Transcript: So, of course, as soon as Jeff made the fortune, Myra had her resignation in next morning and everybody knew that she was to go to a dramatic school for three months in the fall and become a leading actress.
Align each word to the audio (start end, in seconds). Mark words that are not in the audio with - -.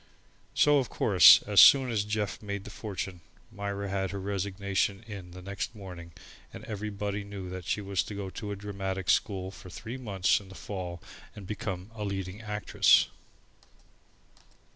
So, 0.55 0.79
of 0.79 0.89
course, 0.89 1.43
as 1.43 1.61
soon 1.61 1.91
as 1.91 2.03
Jeff 2.03 2.41
made 2.41 2.63
the 2.63 2.71
fortune, 2.71 3.21
Myra 3.51 3.87
had 3.87 4.09
her 4.09 4.19
resignation 4.19 5.03
in 5.03 5.29
next 5.43 5.75
morning 5.75 6.11
and 6.51 6.63
everybody 6.63 7.23
knew 7.23 7.51
that 7.51 7.65
she 7.65 7.81
was 7.81 8.01
to 8.05 8.15
go 8.15 8.31
to 8.31 8.51
a 8.51 8.55
dramatic 8.55 9.11
school 9.11 9.51
for 9.51 9.69
three 9.69 9.97
months 9.97 10.39
in 10.39 10.49
the 10.49 10.55
fall 10.55 11.03
and 11.35 11.45
become 11.45 11.91
a 11.93 12.03
leading 12.03 12.41
actress. 12.41 13.09